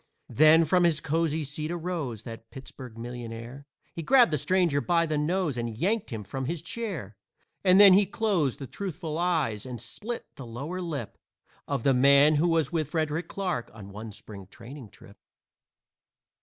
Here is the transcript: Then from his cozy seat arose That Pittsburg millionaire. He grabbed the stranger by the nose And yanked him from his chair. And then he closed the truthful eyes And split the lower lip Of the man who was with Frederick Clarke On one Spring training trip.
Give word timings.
Then 0.33 0.65
from 0.65 0.83
his 0.83 0.99
cozy 0.99 1.43
seat 1.43 1.69
arose 1.69 2.23
That 2.23 2.49
Pittsburg 2.49 2.97
millionaire. 2.97 3.67
He 3.93 4.01
grabbed 4.01 4.33
the 4.33 4.37
stranger 4.39 4.81
by 4.81 5.05
the 5.05 5.15
nose 5.15 5.57
And 5.57 5.77
yanked 5.77 6.09
him 6.09 6.23
from 6.23 6.45
his 6.45 6.63
chair. 6.63 7.17
And 7.63 7.79
then 7.79 7.93
he 7.93 8.07
closed 8.07 8.57
the 8.57 8.65
truthful 8.65 9.19
eyes 9.19 9.63
And 9.63 9.79
split 9.79 10.25
the 10.37 10.45
lower 10.47 10.81
lip 10.81 11.19
Of 11.67 11.83
the 11.83 11.93
man 11.93 12.37
who 12.37 12.47
was 12.47 12.71
with 12.71 12.89
Frederick 12.89 13.27
Clarke 13.27 13.69
On 13.75 13.91
one 13.91 14.11
Spring 14.11 14.47
training 14.47 14.89
trip. 14.89 15.17